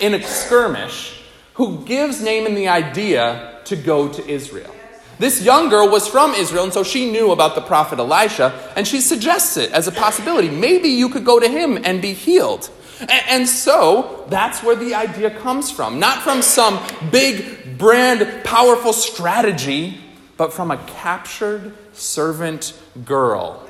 in 0.00 0.14
a 0.14 0.22
skirmish 0.22 1.22
who 1.54 1.84
gives 1.84 2.22
Naaman 2.22 2.54
the 2.54 2.68
idea 2.68 3.60
to 3.64 3.76
go 3.76 4.08
to 4.08 4.26
Israel. 4.28 4.72
This 5.18 5.42
young 5.42 5.68
girl 5.68 5.88
was 5.88 6.06
from 6.06 6.32
Israel, 6.34 6.64
and 6.64 6.72
so 6.72 6.84
she 6.84 7.10
knew 7.10 7.32
about 7.32 7.56
the 7.56 7.60
prophet 7.60 7.98
Elisha, 7.98 8.72
and 8.76 8.86
she 8.86 9.00
suggests 9.00 9.56
it 9.56 9.72
as 9.72 9.88
a 9.88 9.92
possibility. 9.92 10.48
Maybe 10.48 10.90
you 10.90 11.08
could 11.08 11.24
go 11.24 11.40
to 11.40 11.48
him 11.48 11.76
and 11.84 12.00
be 12.00 12.12
healed. 12.12 12.70
And 13.00 13.48
so 13.48 14.26
that's 14.28 14.62
where 14.62 14.76
the 14.76 14.94
idea 14.94 15.30
comes 15.30 15.70
from. 15.70 15.98
Not 15.98 16.22
from 16.22 16.42
some 16.42 16.80
big, 17.10 17.78
brand, 17.78 18.44
powerful 18.44 18.92
strategy, 18.92 19.98
but 20.36 20.52
from 20.52 20.70
a 20.70 20.76
captured 20.78 21.74
servant 21.92 22.78
girl. 23.04 23.68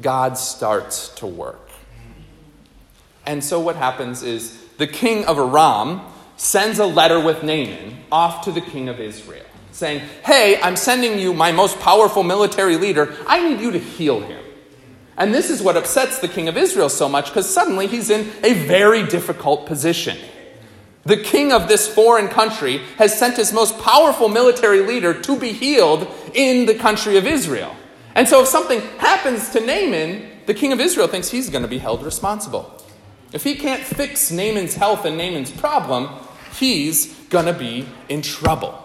God 0.00 0.38
starts 0.38 1.08
to 1.16 1.26
work. 1.26 1.70
And 3.24 3.42
so 3.42 3.58
what 3.60 3.76
happens 3.76 4.22
is 4.22 4.62
the 4.78 4.86
king 4.86 5.24
of 5.24 5.38
Aram 5.38 6.00
sends 6.36 6.78
a 6.78 6.86
letter 6.86 7.18
with 7.18 7.42
Naaman 7.42 7.96
off 8.12 8.44
to 8.44 8.52
the 8.52 8.60
king 8.60 8.88
of 8.88 9.00
Israel, 9.00 9.44
saying, 9.72 10.00
Hey, 10.24 10.60
I'm 10.62 10.76
sending 10.76 11.18
you 11.18 11.32
my 11.32 11.50
most 11.50 11.80
powerful 11.80 12.22
military 12.22 12.76
leader. 12.76 13.16
I 13.26 13.48
need 13.48 13.60
you 13.60 13.72
to 13.72 13.78
heal 13.78 14.20
him. 14.20 14.45
And 15.16 15.32
this 15.32 15.50
is 15.50 15.62
what 15.62 15.76
upsets 15.76 16.18
the 16.18 16.28
king 16.28 16.48
of 16.48 16.56
Israel 16.56 16.88
so 16.88 17.08
much 17.08 17.26
because 17.26 17.52
suddenly 17.52 17.86
he's 17.86 18.10
in 18.10 18.30
a 18.44 18.52
very 18.66 19.06
difficult 19.06 19.66
position. 19.66 20.18
The 21.04 21.16
king 21.16 21.52
of 21.52 21.68
this 21.68 21.86
foreign 21.86 22.28
country 22.28 22.78
has 22.98 23.16
sent 23.16 23.36
his 23.36 23.52
most 23.52 23.78
powerful 23.78 24.28
military 24.28 24.80
leader 24.80 25.14
to 25.22 25.38
be 25.38 25.52
healed 25.52 26.08
in 26.34 26.66
the 26.66 26.74
country 26.74 27.16
of 27.16 27.26
Israel. 27.26 27.74
And 28.14 28.28
so 28.28 28.42
if 28.42 28.48
something 28.48 28.80
happens 28.98 29.50
to 29.50 29.60
Naaman, 29.60 30.28
the 30.46 30.54
king 30.54 30.72
of 30.72 30.80
Israel 30.80 31.06
thinks 31.06 31.28
he's 31.28 31.48
going 31.48 31.62
to 31.62 31.68
be 31.68 31.78
held 31.78 32.02
responsible. 32.02 32.72
If 33.32 33.44
he 33.44 33.54
can't 33.54 33.82
fix 33.82 34.30
Naaman's 34.30 34.74
health 34.74 35.04
and 35.04 35.16
Naaman's 35.16 35.50
problem, 35.50 36.08
he's 36.58 37.14
going 37.28 37.46
to 37.46 37.52
be 37.52 37.86
in 38.08 38.22
trouble. 38.22 38.76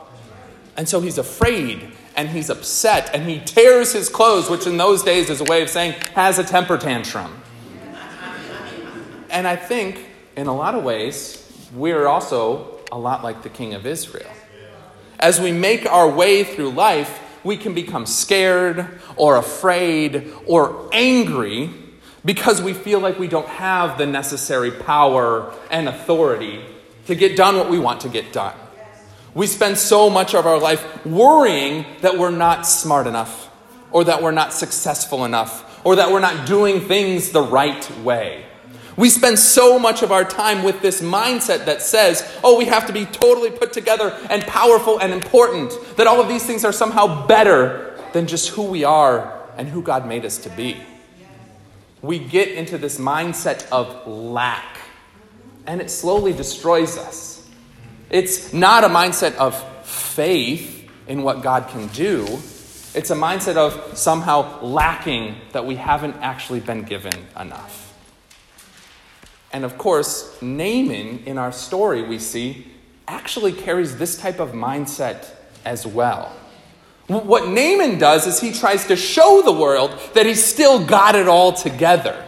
And 0.78 0.88
so 0.88 1.02
he's 1.02 1.18
afraid 1.18 1.91
and 2.16 2.30
he's 2.30 2.50
upset 2.50 3.10
and 3.14 3.28
he 3.28 3.40
tears 3.40 3.94
his 3.94 4.10
clothes, 4.10 4.50
which 4.50 4.68
in 4.68 4.78
those 4.78 5.04
days 5.04 5.30
is 5.30 5.42
a 5.42 5.46
way 5.46 5.62
of 5.62 5.70
saying 5.70 5.94
has 6.14 6.40
a 6.40 6.44
temper 6.44 6.78
tantrum. 6.78 7.42
And 9.30 9.48
I 9.48 9.56
think 9.56 10.06
in 10.36 10.48
a 10.48 10.56
lot 10.56 10.76
of 10.76 10.84
ways, 10.84 11.38
we're 11.74 12.08
also 12.08 12.80
a 12.92 12.98
lot 12.98 13.24
like 13.24 13.44
the 13.44 13.50
king 13.50 13.74
of 13.74 13.86
Israel. 13.86 14.30
As 15.20 15.40
we 15.40 15.52
make 15.52 15.86
our 15.86 16.10
way 16.10 16.44
through 16.44 16.72
life, 16.72 17.20
we 17.44 17.58
can 17.58 17.74
become 17.74 18.06
scared 18.06 18.88
or 19.16 19.38
afraid 19.38 20.32
or 20.46 20.90
angry 20.92 21.70
because 22.24 22.62
we 22.62 22.74
feel 22.74 23.00
like 23.00 23.18
we 23.18 23.28
don't 23.28 23.48
have 23.48 23.98
the 23.98 24.06
necessary 24.06 24.72
power 24.72 25.54
and 25.72 25.88
authority 25.88 26.62
to 27.08 27.16
get 27.16 27.36
done 27.36 27.56
what 27.56 27.70
we 27.70 27.80
want 27.80 28.02
to 28.02 28.10
get 28.10 28.32
done. 28.32 28.56
We 29.34 29.48
spend 29.48 29.78
so 29.78 30.10
much 30.10 30.36
of 30.36 30.46
our 30.46 30.60
life 30.60 31.06
worrying 31.06 31.86
that 32.02 32.18
we're 32.18 32.32
not 32.32 32.68
smart 32.68 33.08
enough, 33.08 33.50
or 33.92 34.04
that 34.04 34.22
we're 34.22 34.32
not 34.32 34.54
successful 34.54 35.26
enough, 35.26 35.86
or 35.86 35.96
that 35.96 36.12
we're 36.12 36.20
not 36.20 36.46
doing 36.46 36.82
things 36.82 37.32
the 37.32 37.42
right 37.42 37.90
way. 38.00 38.46
We 38.98 39.10
spend 39.10 39.40
so 39.40 39.80
much 39.80 40.04
of 40.04 40.12
our 40.12 40.26
time 40.26 40.64
with 40.64 40.82
this 40.82 41.02
mindset 41.02 41.66
that 41.66 41.82
says, 41.82 42.30
oh, 42.44 42.58
we 42.58 42.66
have 42.66 42.86
to 42.88 42.94
be 42.94 43.06
totally 43.06 43.50
put 43.50 43.72
together 43.72 44.16
and 44.30 44.44
powerful 44.44 45.00
and 45.00 45.14
important, 45.14 45.74
that 45.96 46.08
all 46.08 46.20
of 46.20 46.28
these 46.28 46.46
things 46.46 46.66
are 46.66 46.74
somehow 46.74 47.26
better 47.26 47.98
than 48.12 48.28
just 48.28 48.50
who 48.50 48.64
we 48.64 48.84
are 48.84 49.48
and 49.58 49.70
who 49.70 49.82
God 49.82 50.06
made 50.06 50.26
us 50.26 50.40
to 50.40 50.50
be. 50.50 50.76
We 52.02 52.20
get 52.20 52.50
into 52.50 52.78
this 52.78 52.98
mindset 52.98 53.66
of 53.70 54.06
lack, 54.06 54.78
and 55.66 55.80
it 55.80 55.90
slowly 55.90 56.34
destroys 56.34 56.98
us. 56.98 57.31
It's 58.12 58.52
not 58.52 58.84
a 58.84 58.90
mindset 58.90 59.36
of 59.36 59.56
faith 59.88 60.90
in 61.08 61.24
what 61.24 61.42
God 61.42 61.70
can 61.70 61.88
do. 61.88 62.26
It's 62.94 63.10
a 63.10 63.16
mindset 63.16 63.56
of 63.56 63.98
somehow 63.98 64.62
lacking 64.62 65.38
that 65.54 65.66
we 65.66 65.76
haven't 65.76 66.18
actually 66.18 66.60
been 66.60 66.84
given 66.84 67.14
enough. 67.40 67.98
And 69.54 69.64
of 69.64 69.78
course, 69.78 70.42
Naaman 70.42 71.24
in 71.26 71.38
our 71.38 71.54
story 71.54 72.04
we 72.04 72.20
see 72.20 72.68
actually 73.08 73.54
carries 73.54 73.98
this 73.98 74.18
type 74.18 74.40
of 74.40 74.52
mindset 74.52 75.28
as 75.64 75.88
well. 75.88 76.36
What 77.08 77.48
Naaman 77.48 77.98
does 77.98 78.28
is 78.28 78.42
he 78.42 78.52
tries 78.52 78.88
to 78.88 78.98
show 78.98 79.42
the 79.42 79.52
world 79.54 79.98
that 80.16 80.26
he's 80.26 80.44
still 80.44 80.86
got 80.86 81.16
it 81.16 81.30
all 81.30 81.54
together. 81.54 82.28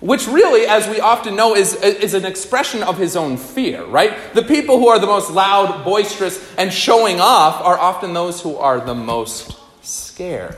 Which 0.00 0.28
really, 0.28 0.64
as 0.64 0.88
we 0.88 1.00
often 1.00 1.34
know, 1.34 1.56
is, 1.56 1.74
is 1.74 2.14
an 2.14 2.24
expression 2.24 2.84
of 2.84 2.98
his 2.98 3.16
own 3.16 3.36
fear, 3.36 3.84
right? 3.84 4.32
The 4.32 4.42
people 4.42 4.78
who 4.78 4.86
are 4.88 4.98
the 5.00 5.08
most 5.08 5.30
loud, 5.30 5.84
boisterous, 5.84 6.54
and 6.56 6.72
showing 6.72 7.20
off 7.20 7.60
are 7.64 7.76
often 7.76 8.14
those 8.14 8.40
who 8.40 8.56
are 8.56 8.80
the 8.80 8.94
most 8.94 9.58
scared. 9.82 10.56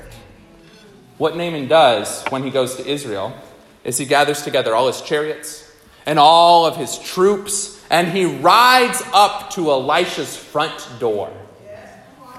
What 1.16 1.36
Naaman 1.36 1.68
does 1.68 2.22
when 2.28 2.42
he 2.42 2.50
goes 2.50 2.76
to 2.76 2.86
Israel 2.86 3.32
is 3.82 3.96
he 3.96 4.04
gathers 4.04 4.42
together 4.42 4.74
all 4.74 4.88
his 4.88 5.00
chariots 5.00 5.70
and 6.04 6.18
all 6.18 6.66
of 6.66 6.76
his 6.76 6.98
troops, 6.98 7.82
and 7.90 8.08
he 8.08 8.24
rides 8.24 9.02
up 9.12 9.50
to 9.52 9.70
Elisha's 9.70 10.36
front 10.36 10.88
door. 10.98 11.32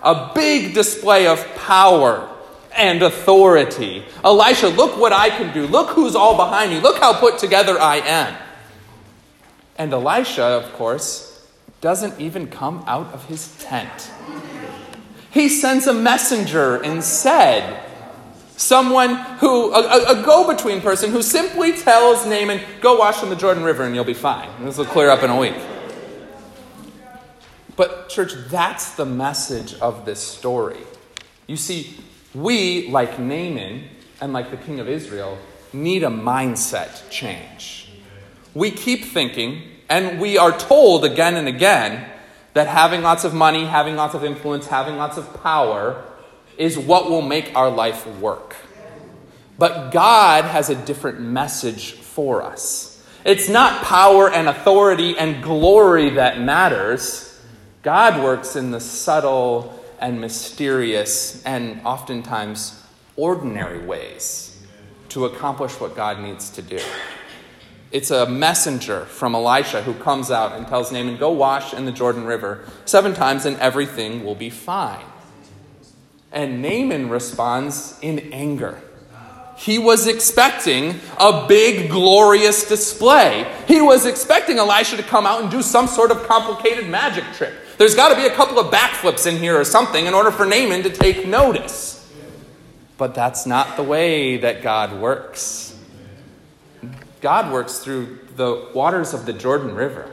A 0.04 0.32
big 0.36 0.74
display 0.74 1.28
of 1.28 1.44
power 1.56 2.28
and 2.76 3.02
authority. 3.02 4.04
Elisha, 4.24 4.70
look 4.70 4.98
what 4.98 5.14
I 5.14 5.30
can 5.30 5.54
do. 5.54 5.68
Look 5.68 5.90
who's 5.90 6.16
all 6.16 6.36
behind 6.36 6.72
me. 6.72 6.80
Look 6.80 6.98
how 6.98 7.20
put 7.20 7.38
together 7.38 7.80
I 7.80 7.98
am. 7.98 8.36
And 9.78 9.94
Elisha, 9.94 10.44
of 10.44 10.72
course, 10.74 11.48
doesn't 11.82 12.20
even 12.20 12.48
come 12.48 12.84
out 12.88 13.14
of 13.14 13.26
his 13.26 13.58
tent. 13.58 14.12
He 15.32 15.50
sends 15.50 15.88
a 15.88 15.94
messenger 15.94 16.84
instead. 16.84 17.84
Someone 18.58 19.16
who, 19.40 19.74
a, 19.74 20.20
a 20.20 20.24
go 20.24 20.48
between 20.48 20.82
person 20.82 21.10
who 21.10 21.24
simply 21.24 21.76
tells 21.76 22.26
Naaman, 22.28 22.62
go 22.80 22.98
wash 22.98 23.24
in 23.24 23.30
the 23.30 23.36
Jordan 23.36 23.64
River 23.64 23.84
and 23.84 23.96
you'll 23.96 24.04
be 24.04 24.14
fine. 24.14 24.50
This 24.64 24.78
will 24.78 24.86
clear 24.86 25.10
up 25.10 25.24
in 25.24 25.32
a 25.32 25.40
week. 25.40 25.56
But, 27.76 28.10
church, 28.10 28.34
that's 28.50 28.96
the 28.96 29.06
message 29.06 29.74
of 29.80 30.06
this 30.06 30.20
story. 30.20 30.78
You 31.48 31.58
see, 31.58 31.98
we, 32.34 32.90
like 32.90 33.20
Naaman 33.20 33.84
and 34.22 34.34
like 34.34 34.52
the 34.52 34.58
king 34.58 34.80
of 34.80 34.88
Israel, 34.88 35.38
need 35.74 36.04
a 36.04 36.08
mindset 36.08 37.10
change. 37.10 37.90
We 38.54 38.72
keep 38.72 39.06
thinking, 39.06 39.64
and 39.90 40.20
we 40.20 40.38
are 40.38 40.58
told 40.58 41.06
again 41.06 41.36
and 41.36 41.48
again, 41.48 42.10
that 42.54 42.68
having 42.68 43.02
lots 43.02 43.24
of 43.24 43.34
money, 43.34 43.66
having 43.66 43.96
lots 43.96 44.14
of 44.14 44.24
influence, 44.24 44.68
having 44.68 44.98
lots 44.98 45.18
of 45.18 45.42
power 45.42 46.04
is 46.58 46.78
what 46.78 47.10
will 47.10 47.22
make 47.22 47.56
our 47.56 47.70
life 47.70 48.06
work. 48.20 48.56
But 49.58 49.92
God 49.92 50.44
has 50.46 50.70
a 50.70 50.76
different 50.76 51.22
message 51.22 51.92
for 51.92 52.42
us. 52.42 53.06
It's 53.24 53.48
not 53.48 53.84
power 53.84 54.30
and 54.30 54.50
authority 54.50 55.18
and 55.18 55.44
glory 55.44 56.12
that 56.12 56.42
matters. 56.42 57.40
God 57.84 58.24
works 58.24 58.56
in 58.56 58.72
the 58.72 58.80
subtle 58.80 59.81
and 60.02 60.20
mysterious 60.20 61.44
and 61.46 61.80
oftentimes 61.86 62.84
ordinary 63.16 63.86
ways 63.86 64.60
to 65.10 65.26
accomplish 65.26 65.80
what 65.80 65.96
God 65.96 66.20
needs 66.20 66.50
to 66.52 66.62
do. 66.62 66.80
It's 67.92 68.10
a 68.10 68.26
messenger 68.26 69.06
from 69.06 69.36
Elisha 69.36 69.84
who 69.84 69.94
comes 69.94 70.32
out 70.32 70.54
and 70.54 70.66
tells 70.66 70.92
Naaman, 70.92 71.18
Go 71.18 71.32
wash 71.32 71.74
in 71.74 71.86
the 71.86 71.92
Jordan 71.92 72.24
River 72.24 72.66
seven 72.86 73.14
times 73.14 73.46
and 73.46 73.58
everything 73.60 74.24
will 74.24 74.36
be 74.36 74.50
fine. 74.50 75.06
And 76.32 76.62
Naaman 76.62 77.10
responds 77.10 78.00
in 78.02 78.32
anger. 78.32 78.82
He 79.62 79.78
was 79.78 80.08
expecting 80.08 81.00
a 81.20 81.46
big, 81.48 81.92
glorious 81.92 82.68
display. 82.68 83.46
He 83.68 83.80
was 83.80 84.08
expecting 84.08 84.58
Elisha 84.58 84.98
to 84.98 85.04
come 85.04 85.28
out 85.28 85.44
and 85.44 85.52
do 85.52 85.62
some 85.62 85.86
sort 85.86 86.10
of 86.10 86.24
complicated 86.24 86.90
magic 86.90 87.24
trick. 87.36 87.54
There's 87.78 87.94
got 87.94 88.10
to 88.10 88.16
be 88.16 88.26
a 88.26 88.34
couple 88.34 88.58
of 88.58 88.74
backflips 88.74 89.28
in 89.28 89.38
here 89.38 89.60
or 89.60 89.64
something 89.64 90.08
in 90.08 90.16
order 90.16 90.32
for 90.32 90.48
Naaman 90.48 90.82
to 90.82 90.90
take 90.90 91.28
notice. 91.28 92.12
But 92.98 93.14
that's 93.14 93.46
not 93.46 93.78
the 93.78 93.84
way 93.84 94.38
that 94.38 94.64
God 94.64 95.00
works. 95.00 95.78
God 97.22 97.54
works 97.54 97.78
through 97.78 98.18
the 98.36 98.68
waters 98.74 99.14
of 99.14 99.28
the 99.28 99.34
Jordan 99.34 99.76
River. 99.76 100.10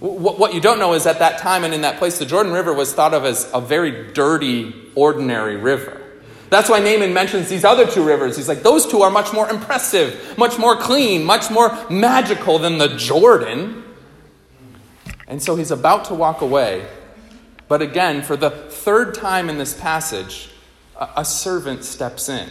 What 0.00 0.54
you 0.54 0.62
don't 0.62 0.78
know 0.78 0.94
is 0.94 1.04
at 1.04 1.18
that 1.18 1.38
time 1.40 1.64
and 1.64 1.74
in 1.74 1.82
that 1.82 1.98
place, 1.98 2.18
the 2.18 2.24
Jordan 2.24 2.54
River 2.54 2.72
was 2.72 2.94
thought 2.94 3.12
of 3.12 3.26
as 3.26 3.50
a 3.52 3.60
very 3.60 4.14
dirty, 4.14 4.74
ordinary 4.94 5.56
river. 5.56 6.01
That's 6.52 6.68
why 6.68 6.80
Naaman 6.80 7.14
mentions 7.14 7.48
these 7.48 7.64
other 7.64 7.86
two 7.86 8.04
rivers. 8.04 8.36
He's 8.36 8.46
like, 8.46 8.62
those 8.62 8.86
two 8.86 9.00
are 9.00 9.10
much 9.10 9.32
more 9.32 9.48
impressive, 9.48 10.36
much 10.36 10.58
more 10.58 10.76
clean, 10.76 11.24
much 11.24 11.50
more 11.50 11.74
magical 11.88 12.58
than 12.58 12.76
the 12.76 12.88
Jordan. 12.88 13.82
And 15.26 15.42
so 15.42 15.56
he's 15.56 15.70
about 15.70 16.04
to 16.06 16.14
walk 16.14 16.42
away. 16.42 16.86
But 17.68 17.80
again, 17.80 18.20
for 18.20 18.36
the 18.36 18.50
third 18.50 19.14
time 19.14 19.48
in 19.48 19.56
this 19.56 19.72
passage, 19.72 20.50
a, 21.16 21.24
servant 21.24 21.84
steps 21.84 22.28
in. 22.28 22.50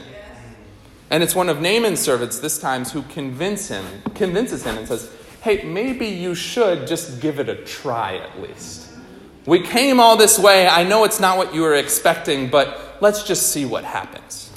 And 1.11 1.21
it's 1.21 1.35
one 1.35 1.47
of 1.47 1.61
Naaman's 1.61 1.99
servants 1.99 2.39
this 2.39 2.57
time 2.57 2.85
who 2.85 3.03
convince 3.03 3.67
him, 3.67 3.85
convinces 4.15 4.63
him 4.63 4.79
and 4.79 4.87
says, 4.87 5.11
Hey, 5.43 5.61
maybe 5.61 6.07
you 6.07 6.33
should 6.33 6.87
just 6.87 7.21
give 7.21 7.39
it 7.39 7.49
a 7.49 7.55
try 7.65 8.17
at 8.17 8.41
least. 8.41 8.89
We 9.45 9.61
came 9.61 9.99
all 9.99 10.17
this 10.17 10.39
way. 10.39 10.67
I 10.67 10.83
know 10.83 11.03
it's 11.03 11.19
not 11.19 11.37
what 11.37 11.53
you 11.53 11.61
were 11.61 11.75
expecting, 11.75 12.49
but 12.49 12.90
let's 13.01 13.23
just 13.23 13.51
see 13.51 13.65
what 13.65 13.83
happens. 13.83 14.51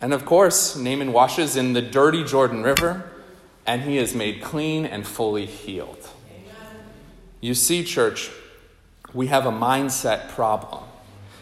And 0.00 0.12
of 0.12 0.26
course, 0.26 0.76
Naaman 0.76 1.12
washes 1.12 1.56
in 1.56 1.72
the 1.72 1.80
dirty 1.80 2.24
Jordan 2.24 2.62
River, 2.62 3.10
and 3.64 3.82
he 3.82 3.96
is 3.96 4.14
made 4.14 4.42
clean 4.42 4.84
and 4.84 5.06
fully 5.06 5.46
healed. 5.46 6.08
You 7.40 7.54
see, 7.54 7.84
church, 7.84 8.30
we 9.14 9.28
have 9.28 9.46
a 9.46 9.52
mindset 9.52 10.28
problem. 10.30 10.82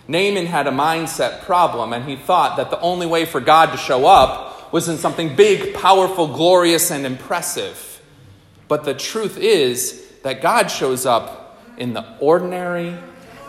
Naaman 0.07 0.47
had 0.47 0.67
a 0.67 0.71
mindset 0.71 1.43
problem, 1.43 1.93
and 1.93 2.05
he 2.05 2.17
thought 2.17 2.57
that 2.59 2.71
the 2.71 2.81
only 2.81 3.07
way 3.07 3.25
for 3.25 3.41
God 3.41 3.73
to 3.73 3.77
show 3.79 4.07
up 4.07 4.73
was 4.73 4.89
in 4.89 4.99
something 4.99 5.35
big, 5.37 5.75
powerful, 5.75 6.29
glorious, 6.29 6.91
and 6.91 7.07
impressive. 7.07 8.03
But 8.69 8.85
the 8.85 8.95
truth 8.95 9.39
is 9.39 10.07
that 10.23 10.43
God 10.43 10.71
shows 10.71 11.07
up 11.07 11.59
in 11.77 11.95
the 11.95 12.05
ordinary, 12.21 12.97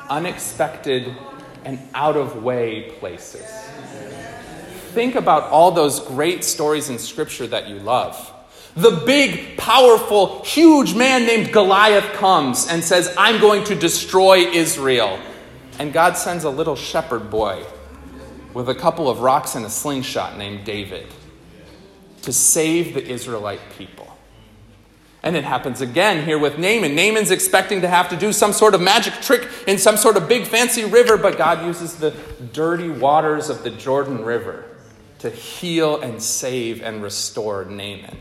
unexpected, 0.10 1.16
and 1.66 1.80
out 1.94 2.18
of 2.18 2.44
way 2.44 2.92
places. 3.00 3.46
Think 4.94 5.16
about 5.16 5.44
all 5.44 5.72
those 5.72 6.00
great 6.02 6.44
stories 6.44 6.90
in 6.90 7.00
Scripture 7.00 7.48
that 7.48 7.70
you 7.70 7.76
love. 7.76 8.34
The 8.76 8.92
big, 9.06 9.58
powerful, 9.58 10.44
huge 10.44 10.96
man 10.96 11.26
named 11.26 11.52
Goliath 11.52 12.14
comes 12.14 12.68
and 12.68 12.84
says, 12.84 13.14
I'm 13.18 13.40
going 13.40 13.64
to 13.66 13.76
destroy 13.76 14.40
Israel. 14.40 15.20
And 15.80 15.94
God 15.94 16.18
sends 16.18 16.44
a 16.44 16.50
little 16.50 16.76
shepherd 16.76 17.30
boy 17.30 17.66
with 18.54 18.70
a 18.70 18.76
couple 18.76 19.10
of 19.10 19.22
rocks 19.22 19.56
and 19.56 19.66
a 19.66 19.70
slingshot 19.70 20.38
named 20.38 20.66
David 20.66 21.08
to 22.24 22.34
save 22.34 22.94
the 22.94 23.06
Israelite 23.06 23.62
people. 23.78 24.11
And 25.24 25.36
it 25.36 25.44
happens 25.44 25.82
again 25.82 26.26
here 26.26 26.40
with 26.40 26.58
Naaman. 26.58 26.96
Naaman's 26.96 27.30
expecting 27.30 27.82
to 27.82 27.88
have 27.88 28.10
to 28.10 28.18
do 28.18 28.34
some 28.34 28.54
sort 28.54 28.74
of 28.74 28.82
magic 28.82 29.14
trick 29.22 29.48
in 29.68 29.78
some 29.78 29.98
sort 29.98 30.18
of 30.18 30.28
big 30.28 30.48
fancy 30.48 30.84
river, 30.84 31.16
but 31.16 31.38
God 31.38 31.66
uses 31.66 31.96
the 31.96 32.12
dirty 32.54 32.90
waters 32.90 33.50
of 33.50 33.64
the 33.64 33.70
Jordan 33.70 34.26
River 34.26 34.66
to 35.20 35.30
heal 35.30 36.02
and 36.02 36.22
save 36.22 36.82
and 36.82 37.04
restore 37.04 37.66
Naaman. 37.66 38.18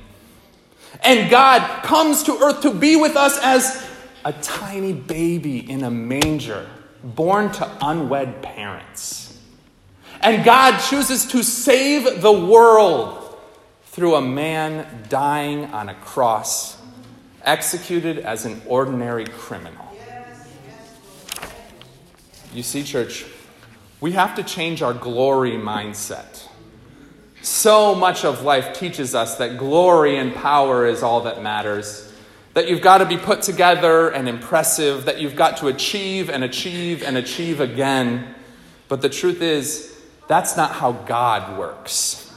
And 1.02 1.30
God 1.30 1.82
comes 1.84 2.22
to 2.24 2.32
earth 2.38 2.60
to 2.62 2.74
be 2.74 2.96
with 2.96 3.16
us 3.16 3.38
as 3.42 3.86
a 4.24 4.32
tiny 4.34 4.92
baby 4.92 5.70
in 5.70 5.82
a 5.82 5.90
manger, 5.90 6.68
born 7.02 7.50
to 7.52 7.70
unwed 7.80 8.42
parents. 8.42 9.38
And 10.20 10.44
God 10.44 10.78
chooses 10.78 11.24
to 11.26 11.42
save 11.42 12.20
the 12.20 12.32
world 12.32 13.38
through 13.84 14.16
a 14.16 14.22
man 14.22 15.06
dying 15.08 15.64
on 15.66 15.88
a 15.88 15.94
cross, 15.94 16.79
executed 17.44 18.18
as 18.18 18.44
an 18.44 18.60
ordinary 18.66 19.24
criminal. 19.24 19.86
You 22.52 22.62
see, 22.62 22.82
church, 22.82 23.24
we 24.00 24.12
have 24.12 24.34
to 24.36 24.42
change 24.42 24.82
our 24.82 24.94
glory 24.94 25.52
mindset. 25.52 26.46
So 27.42 27.94
much 27.94 28.24
of 28.24 28.42
life 28.42 28.74
teaches 28.74 29.14
us 29.14 29.36
that 29.36 29.56
glory 29.56 30.16
and 30.18 30.34
power 30.34 30.86
is 30.86 31.02
all 31.02 31.22
that 31.22 31.42
matters. 31.42 32.12
That 32.54 32.68
you've 32.68 32.82
got 32.82 32.98
to 32.98 33.06
be 33.06 33.16
put 33.16 33.42
together 33.42 34.10
and 34.10 34.28
impressive, 34.28 35.04
that 35.04 35.20
you've 35.20 35.36
got 35.36 35.58
to 35.58 35.68
achieve 35.68 36.28
and 36.28 36.42
achieve 36.42 37.02
and 37.02 37.16
achieve 37.16 37.60
again. 37.60 38.34
But 38.88 39.02
the 39.02 39.08
truth 39.08 39.40
is, 39.40 39.96
that's 40.26 40.56
not 40.56 40.72
how 40.72 40.92
God 40.92 41.58
works. 41.58 42.29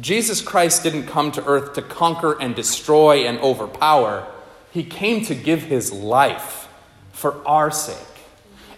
Jesus 0.00 0.40
Christ 0.40 0.82
didn't 0.82 1.06
come 1.06 1.30
to 1.32 1.44
earth 1.44 1.74
to 1.74 1.82
conquer 1.82 2.40
and 2.40 2.54
destroy 2.54 3.26
and 3.26 3.38
overpower, 3.40 4.26
He 4.70 4.82
came 4.82 5.24
to 5.26 5.34
give 5.34 5.62
His 5.62 5.92
life 5.92 6.68
for 7.12 7.46
our 7.46 7.70
sake 7.70 7.96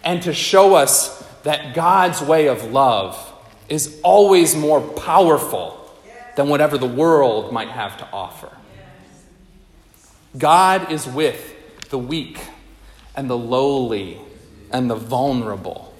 and 0.03 0.21
to 0.23 0.33
show 0.33 0.75
us 0.75 1.23
that 1.43 1.73
God's 1.73 2.21
way 2.21 2.47
of 2.47 2.71
love 2.71 3.31
is 3.69 3.99
always 4.03 4.55
more 4.55 4.81
powerful 4.81 5.79
than 6.35 6.49
whatever 6.49 6.77
the 6.77 6.87
world 6.87 7.53
might 7.53 7.69
have 7.69 7.97
to 7.97 8.07
offer. 8.11 8.49
God 10.37 10.91
is 10.91 11.07
with 11.07 11.89
the 11.89 11.97
weak 11.97 12.39
and 13.15 13.29
the 13.29 13.37
lowly 13.37 14.17
and 14.71 14.89
the 14.89 14.95
vulnerable. 14.95 15.92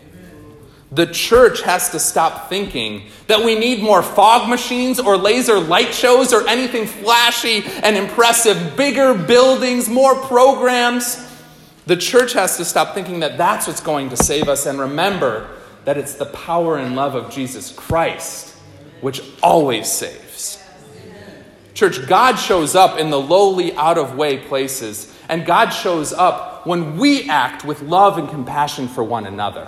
The 0.94 1.08
church 1.08 1.62
has 1.62 1.90
to 1.90 2.00
stop 2.00 2.50
thinking 2.50 3.08
that 3.26 3.44
we 3.44 3.58
need 3.58 3.82
more 3.82 4.04
fog 4.04 4.48
machines 4.48 5.00
or 5.00 5.18
laser 5.18 5.60
light 5.60 5.94
shows 5.94 6.34
or 6.34 6.48
anything 6.48 6.86
flashy 6.86 7.64
and 7.82 7.98
impressive, 7.98 8.78
bigger 8.78 9.16
buildings, 9.16 9.90
more 9.90 10.16
programs. 10.16 11.28
The 11.88 11.98
church 11.98 12.34
has 12.34 12.58
to 12.58 12.66
stop 12.66 12.94
thinking 12.94 13.22
that 13.22 13.38
that's 13.40 13.66
what's 13.66 13.82
going 13.82 14.10
to 14.10 14.18
save 14.18 14.48
us 14.48 14.68
and 14.68 14.80
remember 14.80 15.50
that 15.86 15.98
it's 15.98 16.14
the 16.14 16.28
power 16.28 16.78
and 16.78 16.96
love 16.96 17.16
of 17.16 17.32
Jesus 17.32 17.72
Christ 17.72 18.54
which 19.02 19.22
always 19.42 19.92
saves. 19.92 20.64
Church, 21.74 22.08
God 22.08 22.36
shows 22.36 22.76
up 22.76 23.00
in 23.00 23.10
the 23.10 23.20
lowly, 23.20 23.76
out 23.76 23.98
of 23.98 24.16
way 24.16 24.38
places, 24.38 25.14
and 25.28 25.46
God 25.46 25.70
shows 25.72 26.14
up 26.14 26.66
when 26.66 26.98
we 26.98 27.28
act 27.30 27.66
with 27.66 27.82
love 27.82 28.18
and 28.18 28.30
compassion 28.30 28.88
for 28.88 29.04
one 29.04 29.26
another. 29.26 29.68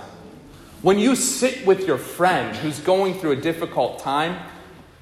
When 0.82 0.98
you 0.98 1.16
sit 1.16 1.66
with 1.66 1.86
your 1.86 1.98
friend 1.98 2.54
who's 2.56 2.78
going 2.78 3.14
through 3.14 3.32
a 3.32 3.36
difficult 3.36 3.98
time, 3.98 4.36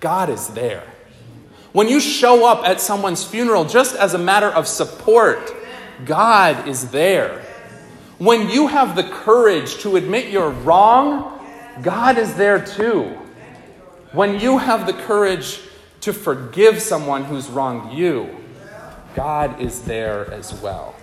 God 0.00 0.30
is 0.30 0.48
there. 0.48 0.84
When 1.72 1.88
you 1.88 1.98
show 1.98 2.46
up 2.46 2.64
at 2.64 2.80
someone's 2.80 3.24
funeral 3.24 3.64
just 3.64 3.96
as 3.96 4.14
a 4.14 4.18
matter 4.18 4.48
of 4.48 4.68
support, 4.68 5.52
God 6.04 6.68
is 6.68 6.90
there. 6.90 7.42
When 8.18 8.48
you 8.48 8.68
have 8.68 8.94
the 8.94 9.02
courage 9.02 9.78
to 9.78 9.96
admit 9.96 10.30
you're 10.30 10.50
wrong, 10.50 11.44
God 11.82 12.16
is 12.16 12.34
there 12.34 12.64
too. 12.64 13.18
When 14.12 14.38
you 14.38 14.58
have 14.58 14.86
the 14.86 14.92
courage 14.92 15.60
to 16.02 16.12
forgive 16.12 16.80
someone 16.80 17.24
who's 17.24 17.48
wronged 17.48 17.98
you, 17.98 18.28
God 19.16 19.60
is 19.60 19.82
there 19.82 20.30
as 20.32 20.54
well. 20.60 20.93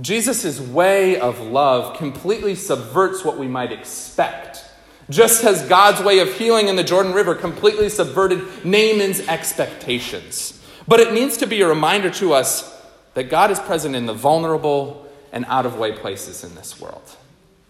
Jesus' 0.00 0.60
way 0.60 1.18
of 1.18 1.40
love 1.40 1.96
completely 1.96 2.54
subverts 2.54 3.24
what 3.24 3.36
we 3.36 3.48
might 3.48 3.72
expect, 3.72 4.64
just 5.10 5.42
as 5.42 5.68
God's 5.68 6.00
way 6.00 6.20
of 6.20 6.32
healing 6.34 6.68
in 6.68 6.76
the 6.76 6.84
Jordan 6.84 7.12
River 7.12 7.34
completely 7.34 7.88
subverted 7.88 8.64
Naaman's 8.64 9.18
expectations. 9.26 10.64
But 10.86 11.00
it 11.00 11.12
needs 11.12 11.36
to 11.38 11.46
be 11.46 11.62
a 11.62 11.68
reminder 11.68 12.10
to 12.10 12.32
us 12.32 12.80
that 13.14 13.24
God 13.24 13.50
is 13.50 13.58
present 13.58 13.96
in 13.96 14.06
the 14.06 14.14
vulnerable 14.14 15.04
and 15.32 15.44
out 15.46 15.66
of 15.66 15.76
way 15.76 15.90
places 15.90 16.44
in 16.44 16.54
this 16.54 16.80
world. 16.80 17.16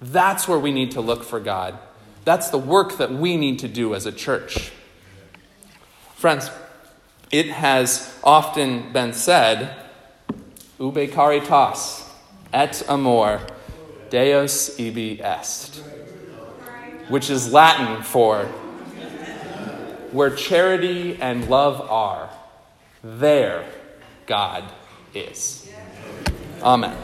That's 0.03 0.47
where 0.47 0.59
we 0.59 0.71
need 0.71 0.91
to 0.93 1.01
look 1.01 1.25
for 1.25 1.41
God. 1.41 1.79
That's 2.27 2.51
the 2.51 2.59
work 2.59 2.99
that 2.99 3.11
we 3.11 3.38
need 3.38 3.59
to 3.61 3.69
do 3.69 3.95
as 3.95 4.05
a 4.05 4.12
church. 4.12 4.71
Friends, 6.14 6.51
it 7.33 7.47
has 7.47 8.14
often 8.23 8.93
been 8.93 9.14
said, 9.14 9.75
Ubi 10.79 11.07
caritas 11.07 12.08
et 12.53 12.83
amor 12.89 13.41
Deus 14.11 14.79
ibi 14.79 15.21
est, 15.21 15.83
which 17.09 17.31
is 17.31 17.53
Latin 17.53 18.03
for 18.03 18.45
where 20.13 20.31
charity 20.31 21.19
and 21.21 21.49
love 21.49 21.81
are, 21.91 22.31
there 23.03 23.65
God 24.27 24.65
is. 25.15 25.71
Amen. 26.63 26.97